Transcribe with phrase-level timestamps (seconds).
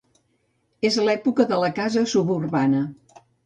[0.89, 2.85] És l'època de la "casa suburbana".